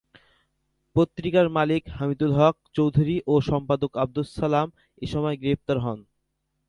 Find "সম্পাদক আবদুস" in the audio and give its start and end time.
3.49-4.27